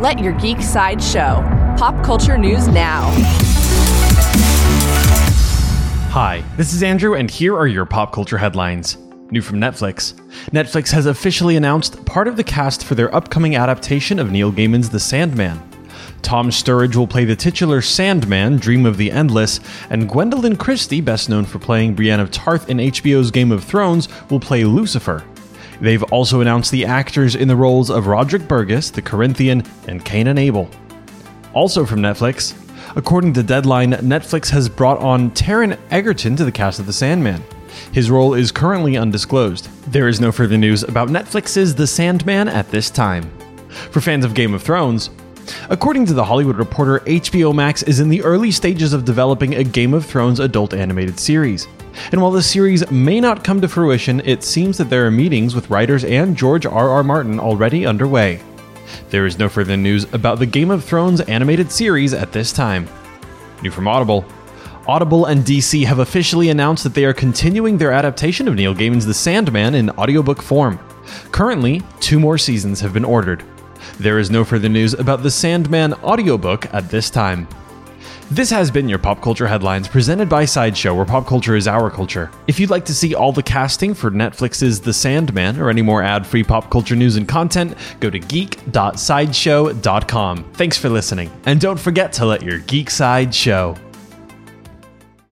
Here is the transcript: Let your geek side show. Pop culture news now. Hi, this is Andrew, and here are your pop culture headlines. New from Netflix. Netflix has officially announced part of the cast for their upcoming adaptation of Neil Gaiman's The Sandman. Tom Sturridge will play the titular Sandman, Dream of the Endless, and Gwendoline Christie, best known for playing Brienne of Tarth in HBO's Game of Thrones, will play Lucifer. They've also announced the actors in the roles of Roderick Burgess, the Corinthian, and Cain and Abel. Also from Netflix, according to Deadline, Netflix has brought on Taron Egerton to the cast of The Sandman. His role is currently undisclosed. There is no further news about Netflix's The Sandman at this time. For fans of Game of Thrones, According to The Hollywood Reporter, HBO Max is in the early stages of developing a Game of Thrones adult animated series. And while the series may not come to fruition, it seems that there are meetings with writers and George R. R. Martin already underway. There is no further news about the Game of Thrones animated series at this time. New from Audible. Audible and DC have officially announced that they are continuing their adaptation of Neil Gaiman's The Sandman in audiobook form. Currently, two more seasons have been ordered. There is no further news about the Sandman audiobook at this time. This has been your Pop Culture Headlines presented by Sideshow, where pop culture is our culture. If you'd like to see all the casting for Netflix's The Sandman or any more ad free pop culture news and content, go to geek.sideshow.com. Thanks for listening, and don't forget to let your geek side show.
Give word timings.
Let 0.00 0.18
your 0.18 0.32
geek 0.32 0.62
side 0.62 1.02
show. 1.02 1.44
Pop 1.76 2.02
culture 2.02 2.38
news 2.38 2.66
now. 2.68 3.10
Hi, 6.08 6.42
this 6.56 6.72
is 6.72 6.82
Andrew, 6.82 7.16
and 7.16 7.30
here 7.30 7.54
are 7.54 7.66
your 7.66 7.84
pop 7.84 8.10
culture 8.10 8.38
headlines. 8.38 8.96
New 9.30 9.42
from 9.42 9.58
Netflix. 9.58 10.14
Netflix 10.52 10.90
has 10.90 11.04
officially 11.04 11.54
announced 11.54 12.02
part 12.06 12.28
of 12.28 12.38
the 12.38 12.42
cast 12.42 12.82
for 12.82 12.94
their 12.94 13.14
upcoming 13.14 13.56
adaptation 13.56 14.18
of 14.18 14.30
Neil 14.30 14.50
Gaiman's 14.50 14.88
The 14.88 14.98
Sandman. 14.98 15.60
Tom 16.22 16.48
Sturridge 16.48 16.96
will 16.96 17.06
play 17.06 17.26
the 17.26 17.36
titular 17.36 17.82
Sandman, 17.82 18.56
Dream 18.56 18.86
of 18.86 18.96
the 18.96 19.10
Endless, 19.10 19.60
and 19.90 20.08
Gwendoline 20.08 20.58
Christie, 20.58 21.02
best 21.02 21.28
known 21.28 21.44
for 21.44 21.58
playing 21.58 21.94
Brienne 21.94 22.20
of 22.20 22.30
Tarth 22.30 22.70
in 22.70 22.78
HBO's 22.78 23.30
Game 23.30 23.52
of 23.52 23.64
Thrones, 23.64 24.08
will 24.30 24.40
play 24.40 24.64
Lucifer. 24.64 25.22
They've 25.80 26.02
also 26.04 26.40
announced 26.40 26.70
the 26.70 26.84
actors 26.84 27.34
in 27.34 27.48
the 27.48 27.56
roles 27.56 27.90
of 27.90 28.06
Roderick 28.06 28.46
Burgess, 28.46 28.90
the 28.90 29.02
Corinthian, 29.02 29.64
and 29.88 30.04
Cain 30.04 30.26
and 30.26 30.38
Abel. 30.38 30.68
Also 31.54 31.84
from 31.84 32.00
Netflix, 32.00 32.54
according 32.96 33.32
to 33.34 33.42
Deadline, 33.42 33.92
Netflix 33.92 34.50
has 34.50 34.68
brought 34.68 34.98
on 34.98 35.30
Taron 35.30 35.78
Egerton 35.90 36.36
to 36.36 36.44
the 36.44 36.52
cast 36.52 36.78
of 36.78 36.86
The 36.86 36.92
Sandman. 36.92 37.42
His 37.92 38.10
role 38.10 38.34
is 38.34 38.52
currently 38.52 38.96
undisclosed. 38.96 39.68
There 39.90 40.08
is 40.08 40.20
no 40.20 40.32
further 40.32 40.58
news 40.58 40.82
about 40.82 41.08
Netflix's 41.08 41.74
The 41.74 41.86
Sandman 41.86 42.48
at 42.48 42.70
this 42.70 42.90
time. 42.90 43.30
For 43.90 44.00
fans 44.00 44.24
of 44.24 44.34
Game 44.34 44.54
of 44.54 44.62
Thrones, 44.62 45.10
According 45.68 46.06
to 46.06 46.14
The 46.14 46.24
Hollywood 46.24 46.56
Reporter, 46.56 47.00
HBO 47.00 47.54
Max 47.54 47.82
is 47.82 48.00
in 48.00 48.08
the 48.08 48.22
early 48.22 48.50
stages 48.50 48.92
of 48.92 49.04
developing 49.04 49.54
a 49.54 49.64
Game 49.64 49.94
of 49.94 50.04
Thrones 50.04 50.38
adult 50.38 50.74
animated 50.74 51.18
series. 51.18 51.66
And 52.12 52.20
while 52.20 52.30
the 52.30 52.42
series 52.42 52.90
may 52.90 53.20
not 53.20 53.44
come 53.44 53.60
to 53.60 53.68
fruition, 53.68 54.20
it 54.24 54.42
seems 54.42 54.78
that 54.78 54.90
there 54.90 55.06
are 55.06 55.10
meetings 55.10 55.54
with 55.54 55.70
writers 55.70 56.04
and 56.04 56.36
George 56.36 56.66
R. 56.66 56.88
R. 56.90 57.02
Martin 57.02 57.38
already 57.38 57.86
underway. 57.86 58.42
There 59.10 59.26
is 59.26 59.38
no 59.38 59.48
further 59.48 59.76
news 59.76 60.12
about 60.12 60.38
the 60.38 60.46
Game 60.46 60.70
of 60.70 60.84
Thrones 60.84 61.20
animated 61.22 61.70
series 61.70 62.14
at 62.14 62.32
this 62.32 62.52
time. 62.52 62.88
New 63.62 63.70
from 63.70 63.88
Audible. 63.88 64.24
Audible 64.88 65.26
and 65.26 65.44
DC 65.44 65.84
have 65.84 65.98
officially 65.98 66.48
announced 66.48 66.82
that 66.84 66.94
they 66.94 67.04
are 67.04 67.12
continuing 67.12 67.78
their 67.78 67.92
adaptation 67.92 68.48
of 68.48 68.54
Neil 68.54 68.74
Gaiman's 68.74 69.06
The 69.06 69.14
Sandman 69.14 69.74
in 69.74 69.90
audiobook 69.90 70.42
form. 70.42 70.78
Currently, 71.30 71.82
two 72.00 72.18
more 72.18 72.38
seasons 72.38 72.80
have 72.80 72.92
been 72.92 73.04
ordered. 73.04 73.44
There 73.98 74.18
is 74.18 74.30
no 74.30 74.44
further 74.44 74.68
news 74.68 74.94
about 74.94 75.22
the 75.22 75.30
Sandman 75.30 75.94
audiobook 75.94 76.72
at 76.74 76.88
this 76.88 77.10
time. 77.10 77.46
This 78.32 78.50
has 78.50 78.70
been 78.70 78.88
your 78.88 79.00
Pop 79.00 79.20
Culture 79.20 79.48
Headlines 79.48 79.88
presented 79.88 80.28
by 80.28 80.44
Sideshow, 80.44 80.94
where 80.94 81.04
pop 81.04 81.26
culture 81.26 81.56
is 81.56 81.66
our 81.66 81.90
culture. 81.90 82.30
If 82.46 82.60
you'd 82.60 82.70
like 82.70 82.84
to 82.84 82.94
see 82.94 83.12
all 83.12 83.32
the 83.32 83.42
casting 83.42 83.92
for 83.92 84.08
Netflix's 84.08 84.80
The 84.80 84.92
Sandman 84.92 85.58
or 85.58 85.68
any 85.68 85.82
more 85.82 86.00
ad 86.00 86.24
free 86.24 86.44
pop 86.44 86.70
culture 86.70 86.94
news 86.94 87.16
and 87.16 87.26
content, 87.26 87.76
go 87.98 88.08
to 88.08 88.20
geek.sideshow.com. 88.20 90.44
Thanks 90.52 90.78
for 90.78 90.88
listening, 90.88 91.28
and 91.44 91.60
don't 91.60 91.80
forget 91.80 92.12
to 92.12 92.24
let 92.24 92.44
your 92.44 92.60
geek 92.60 92.88
side 92.88 93.34
show. 93.34 93.74